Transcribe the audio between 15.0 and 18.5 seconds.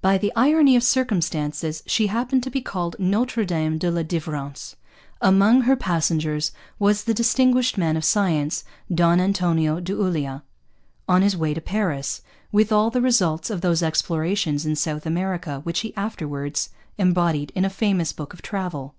America which he afterwards embodied in a famous book of